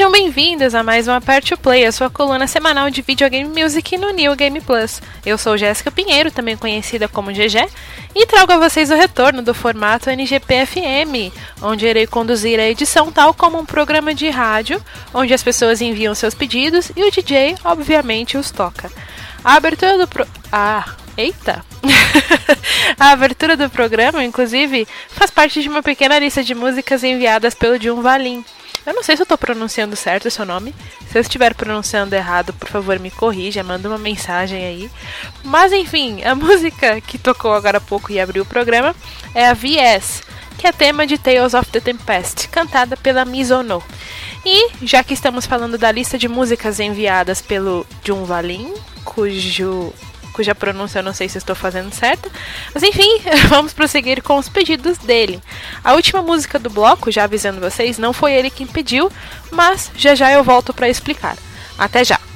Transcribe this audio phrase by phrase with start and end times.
[0.00, 3.98] Sejam bem-vindos a mais um Aperte o Play, a sua coluna semanal de videogame music
[3.98, 4.98] no New Game Plus.
[5.26, 7.68] Eu sou Jéssica Pinheiro, também conhecida como GG,
[8.14, 11.30] e trago a vocês o retorno do formato NGPFM,
[11.60, 14.82] onde irei conduzir a edição tal como um programa de rádio,
[15.12, 18.90] onde as pessoas enviam seus pedidos e o DJ, obviamente, os toca.
[19.44, 20.26] A abertura do pro...
[20.50, 21.62] Ah, eita!
[22.98, 27.78] a abertura do programa, inclusive, faz parte de uma pequena lista de músicas enviadas pelo
[27.78, 28.42] Jun Valim.
[28.86, 30.74] Eu não sei se eu tô pronunciando certo o seu nome.
[31.10, 34.90] Se eu estiver pronunciando errado, por favor, me corrija, manda uma mensagem aí.
[35.44, 38.94] Mas enfim, a música que tocou agora há pouco e abriu o programa
[39.34, 40.22] é a VS,
[40.58, 43.82] que é tema de Tales of the Tempest, cantada pela Mizono.
[44.44, 48.72] E já que estamos falando da lista de músicas enviadas pelo Jun Valin,
[49.04, 49.92] cujo
[50.40, 52.30] cuja pronúncia eu não sei se estou fazendo certo.
[52.72, 53.20] Mas enfim,
[53.50, 55.38] vamos prosseguir com os pedidos dele.
[55.84, 59.12] A última música do bloco, já avisando vocês, não foi ele quem pediu,
[59.50, 61.36] mas já já eu volto para explicar.
[61.78, 62.29] Até já!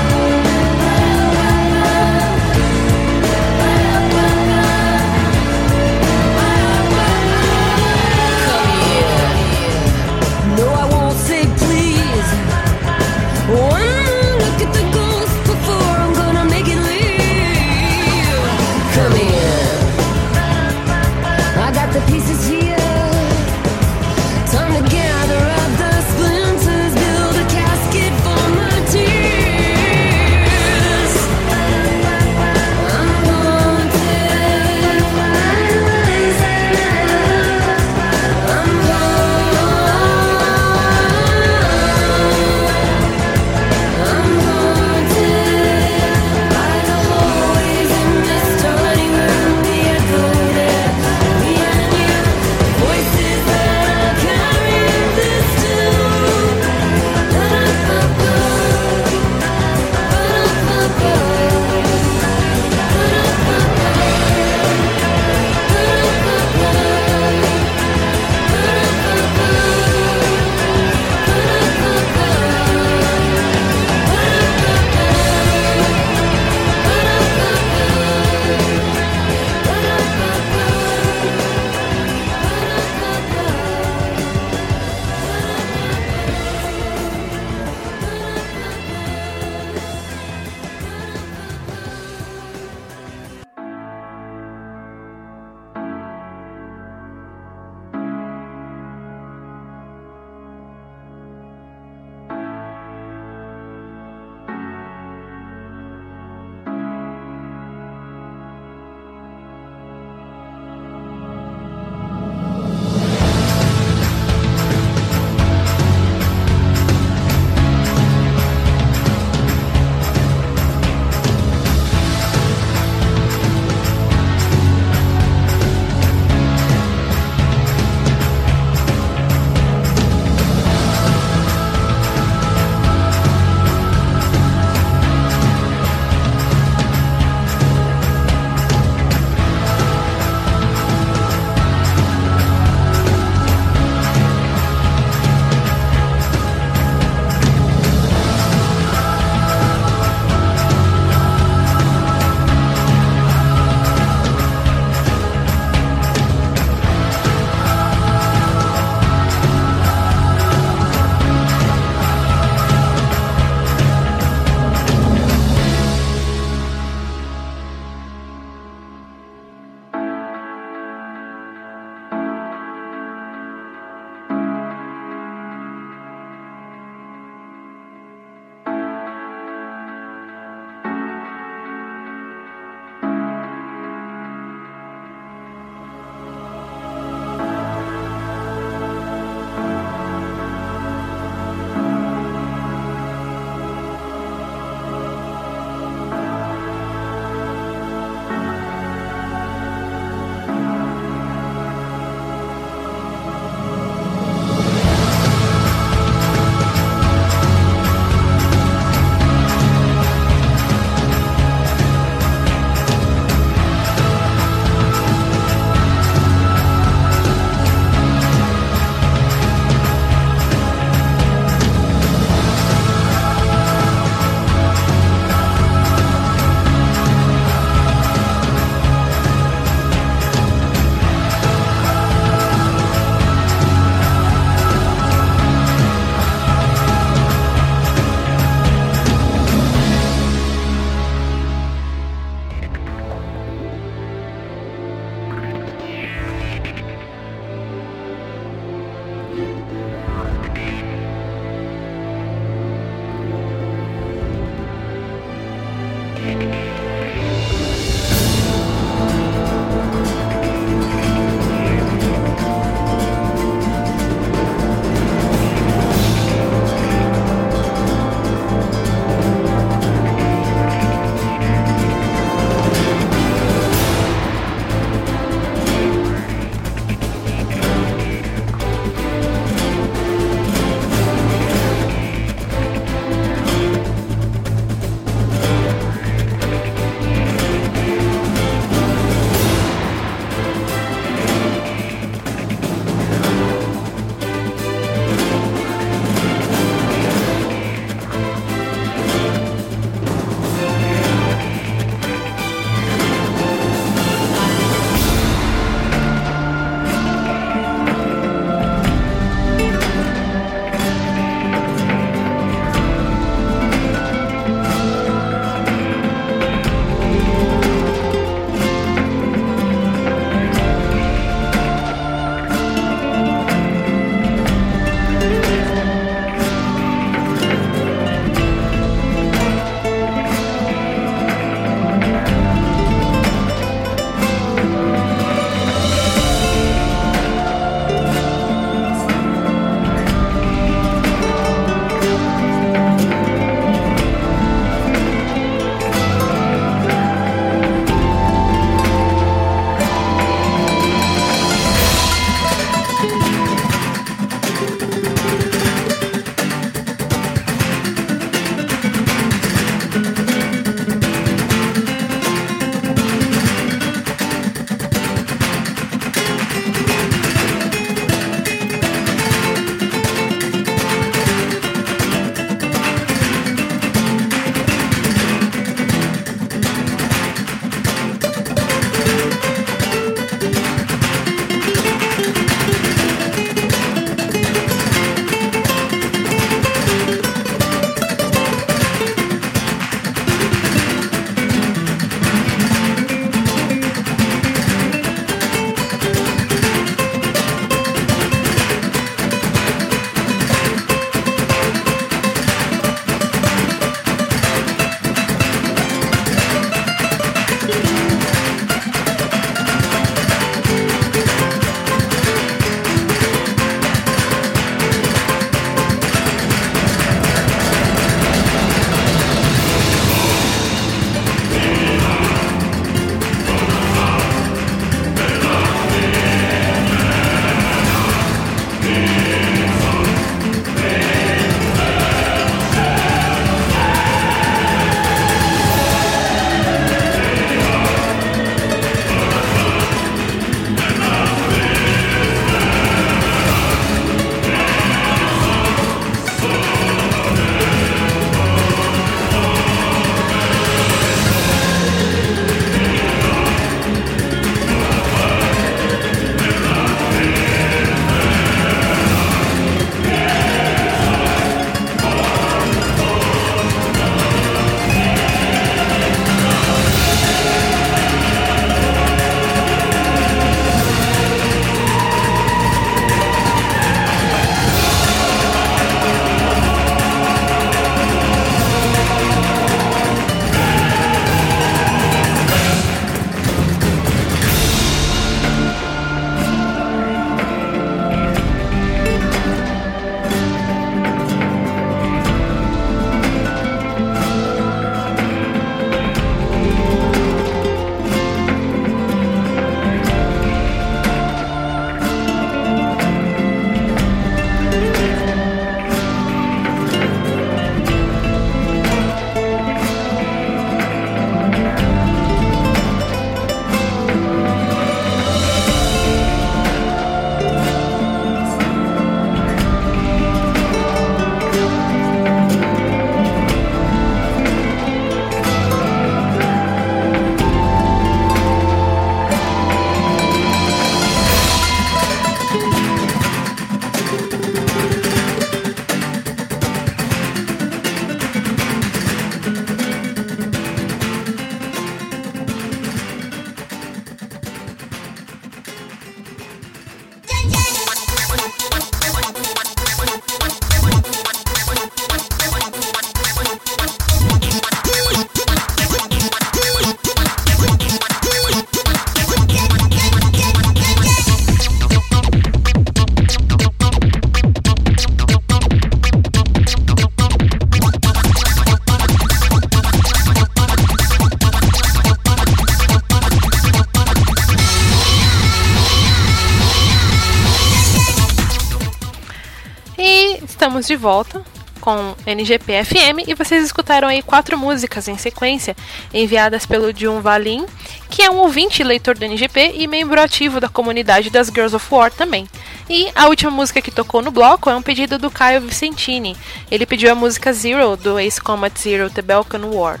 [580.80, 581.42] Estamos de volta
[581.80, 585.74] com NGP FM e vocês escutaram aí quatro músicas em sequência
[586.12, 587.64] enviadas pelo Jun Valin,
[588.10, 591.86] que é um ouvinte leitor do NGP e membro ativo da comunidade das Girls of
[591.90, 592.46] War também.
[592.88, 596.36] E a última música que tocou no bloco é um pedido do Caio Vicentini.
[596.70, 600.00] Ele pediu a música Zero do Ace Combat Zero The Balkan War.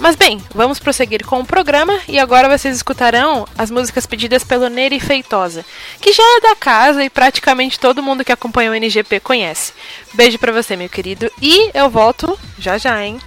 [0.00, 4.70] Mas bem, vamos prosseguir com o programa e agora vocês escutarão as músicas pedidas pelo
[4.70, 5.62] Neri Feitosa,
[6.00, 9.74] que já é da casa e praticamente todo mundo que acompanha o NGP conhece.
[10.14, 13.20] Beijo para você, meu querido, e eu volto já já, hein?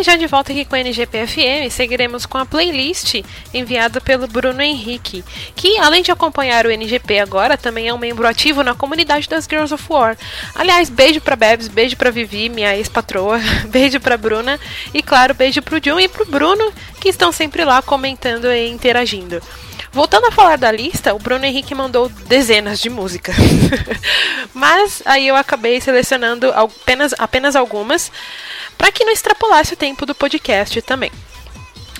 [0.00, 3.22] E já de volta aqui com a NGPFM, seguiremos com a playlist
[3.52, 5.22] enviada pelo Bruno Henrique,
[5.54, 9.44] que além de acompanhar o NGP agora, também é um membro ativo na comunidade das
[9.44, 10.16] Girls of War.
[10.54, 13.38] Aliás, beijo pra Bebs, beijo pra Vivi, minha ex-patroa,
[13.68, 14.58] beijo pra Bruna
[14.94, 19.42] e claro, beijo pro John e pro Bruno, que estão sempre lá comentando e interagindo.
[19.92, 23.34] Voltando a falar da lista, o Bruno Henrique mandou dezenas de músicas.
[24.54, 28.12] Mas aí eu acabei selecionando apenas, apenas algumas
[28.78, 31.10] para que não extrapolasse o tempo do podcast também.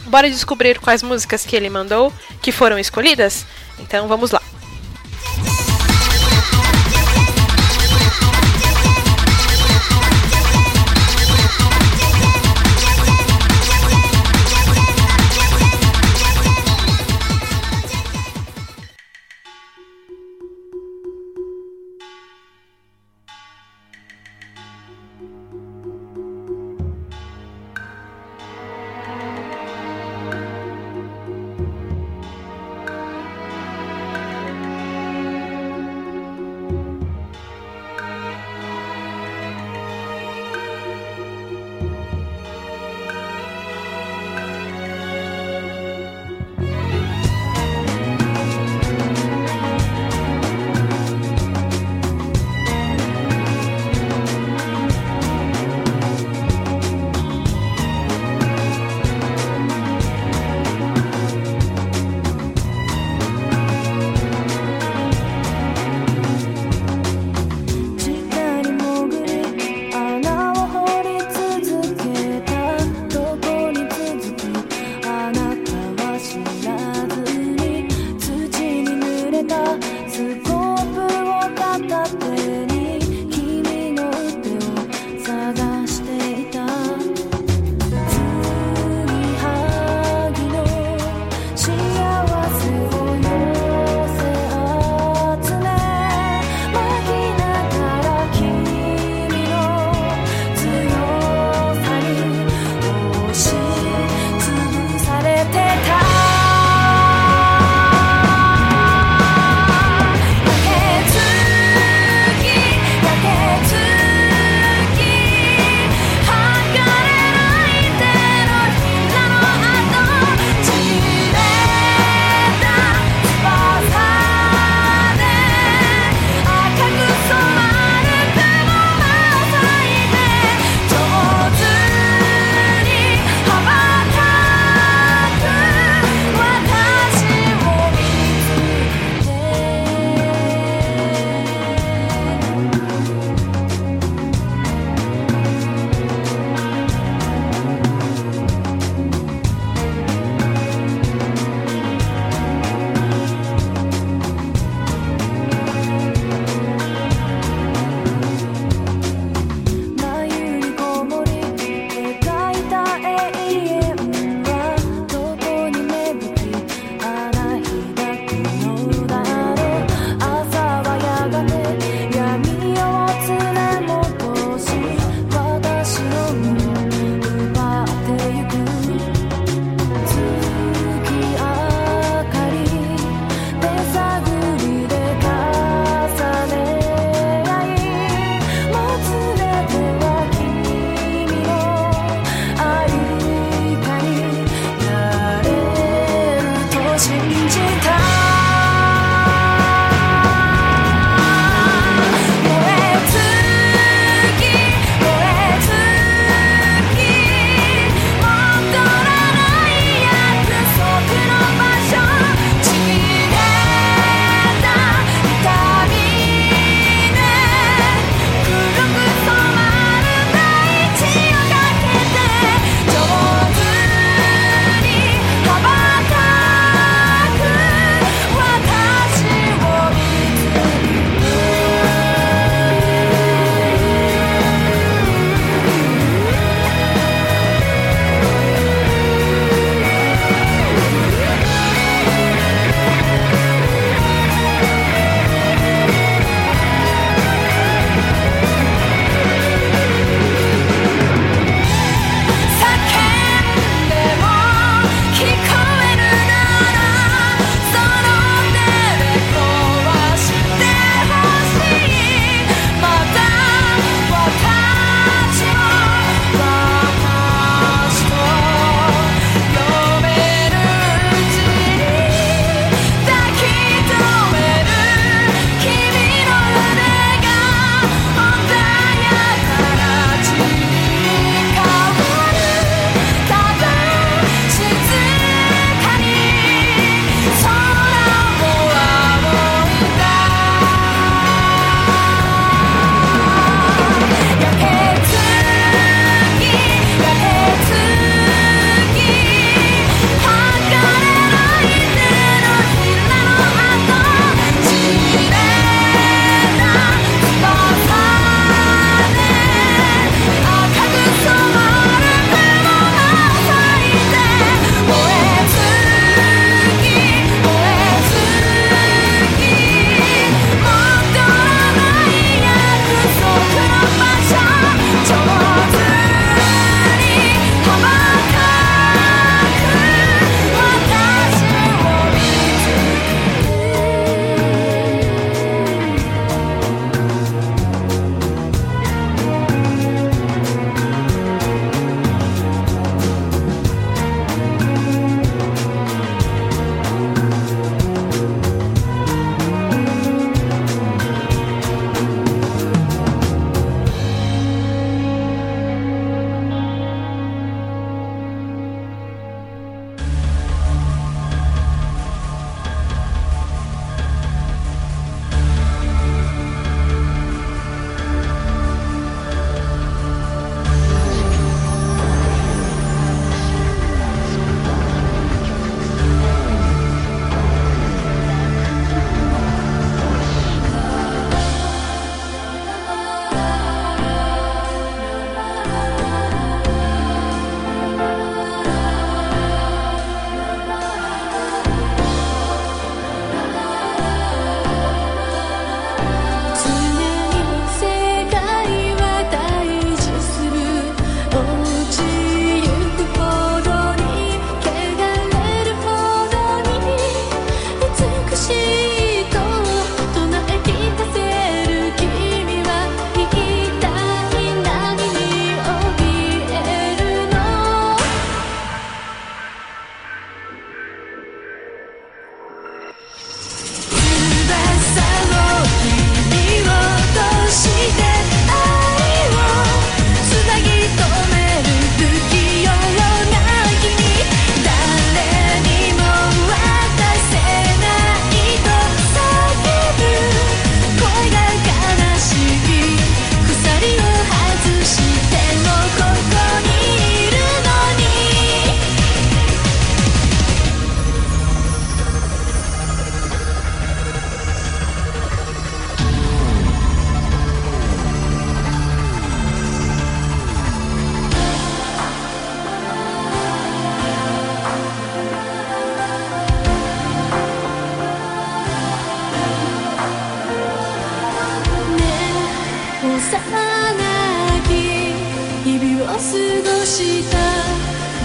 [0.06, 3.44] Bora descobrir quais músicas que ele mandou que foram escolhidas?
[3.78, 4.40] Então vamos lá.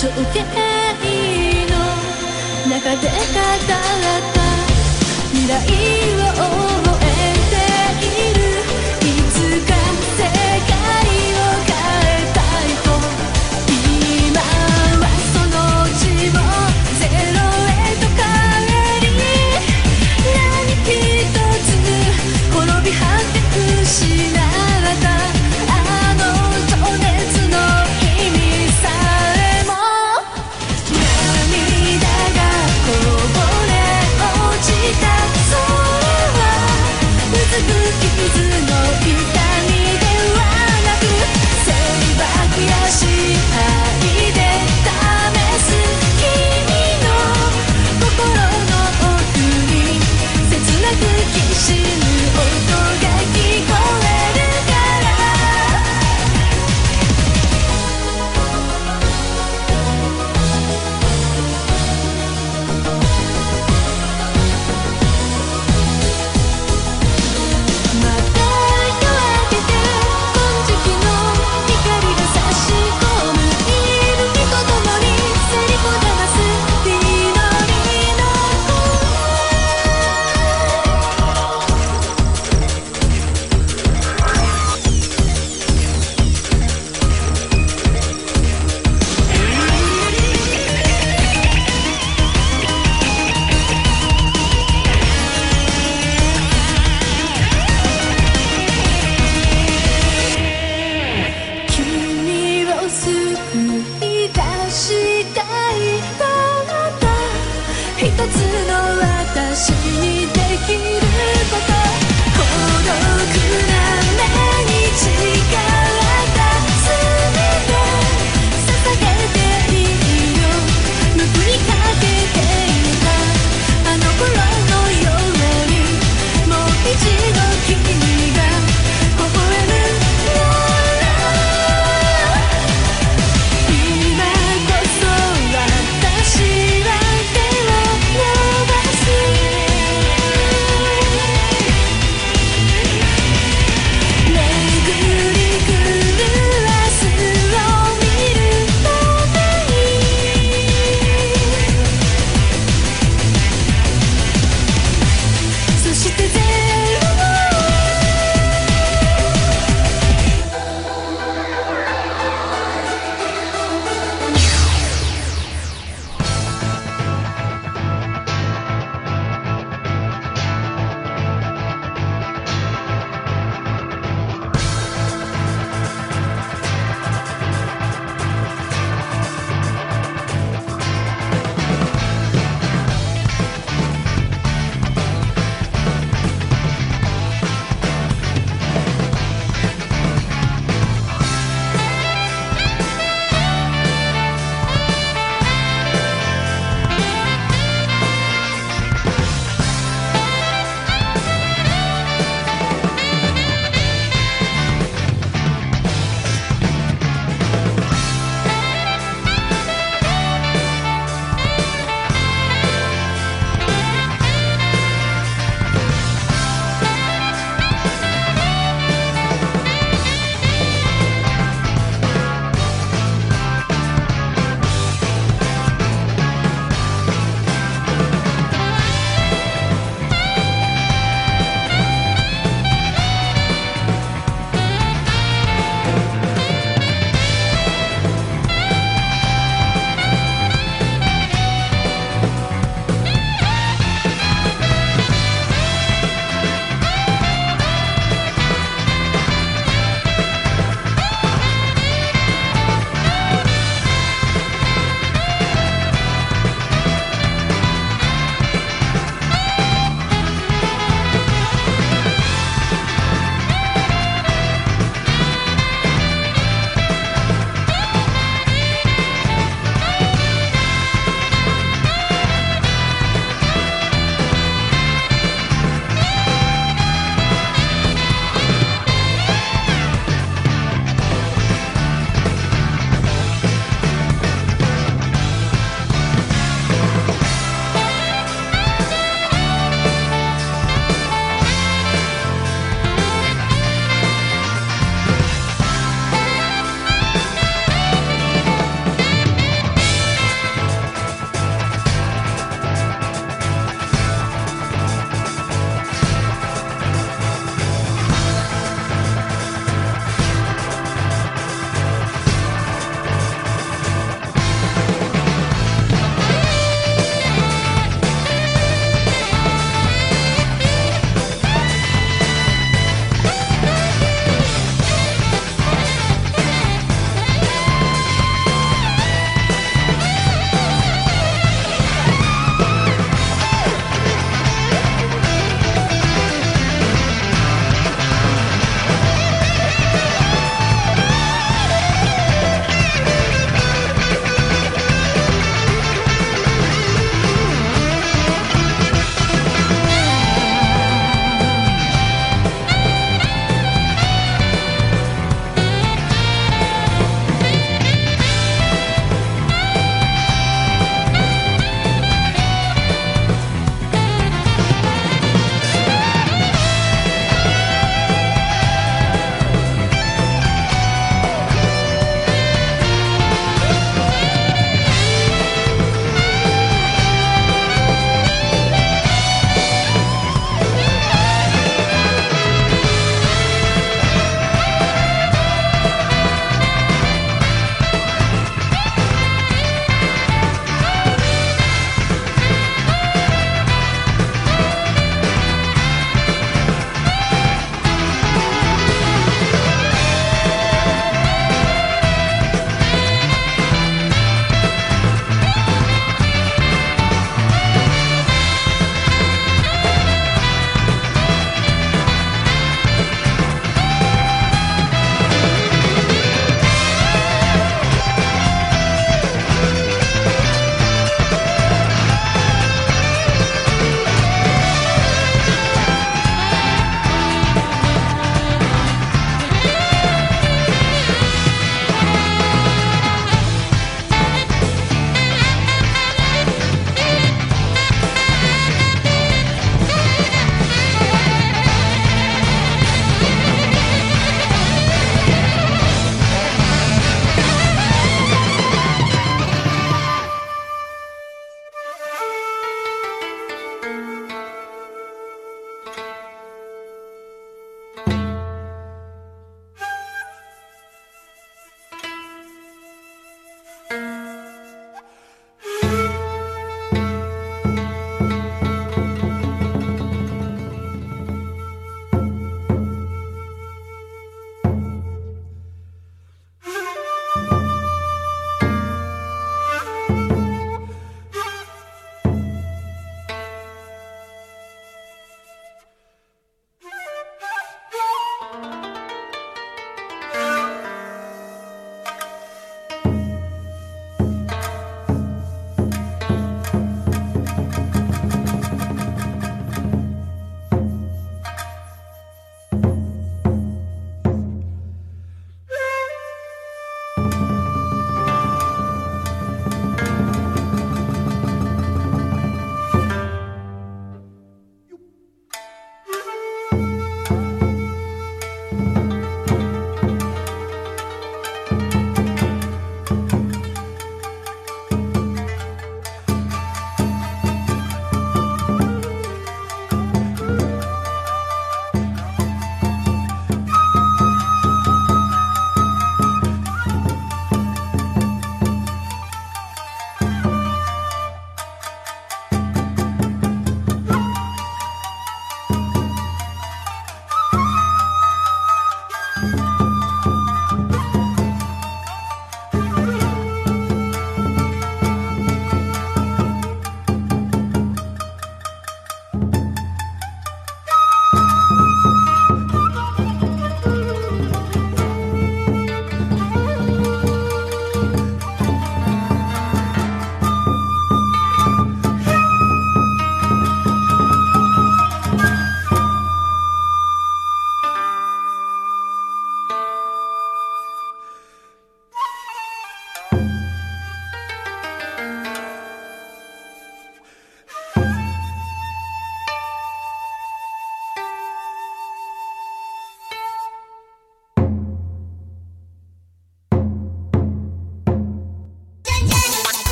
[0.00, 0.16] 情景
[1.68, 1.74] の？
[2.70, 4.40] 中で語らった
[5.30, 5.52] 未来
[6.76, 6.79] を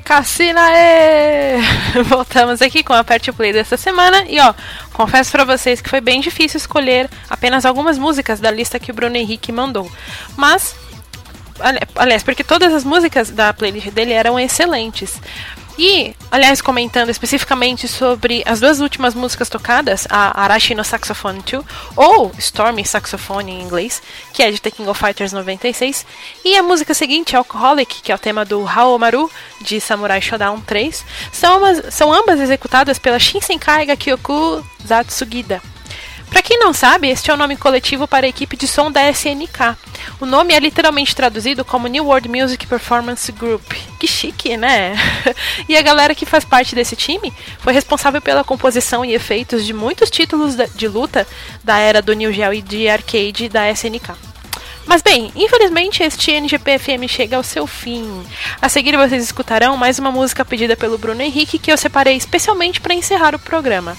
[0.00, 0.60] Cassina!
[0.72, 1.58] Ê!
[2.04, 4.54] Voltamos aqui com a Aperte o Play dessa semana e ó,
[4.92, 8.94] confesso para vocês que foi bem difícil escolher apenas algumas músicas da lista que o
[8.94, 9.90] Bruno Henrique mandou.
[10.36, 10.74] Mas
[11.96, 15.20] aliás, porque todas as músicas da playlist dele eram excelentes.
[15.78, 21.64] E, aliás, comentando especificamente sobre as duas últimas músicas tocadas, a Arashi no Saxophone 2,
[21.96, 24.02] ou Stormy Saxophone em inglês,
[24.32, 26.04] que é de The King of Fighters 96,
[26.44, 31.04] e a música seguinte, Alcoholic, que é o tema do Haomaru, de Samurai Shodown 3,
[31.32, 35.62] são, umas, são ambas executadas pela Shinsenkai Gakyoku Zatsugida.
[36.32, 39.06] Para quem não sabe, este é o nome coletivo para a equipe de som da
[39.10, 39.76] SNK.
[40.18, 43.70] O nome é literalmente traduzido como New World Music Performance Group.
[44.00, 44.94] Que chique, né?
[45.68, 49.74] e a galera que faz parte desse time foi responsável pela composição e efeitos de
[49.74, 51.26] muitos títulos de luta
[51.62, 54.31] da era do New Geo e de arcade da SNK.
[54.86, 58.22] Mas bem, infelizmente este NGPFM chega ao seu fim.
[58.60, 62.80] A seguir vocês escutarão mais uma música pedida pelo Bruno Henrique que eu separei especialmente
[62.80, 63.96] para encerrar o programa.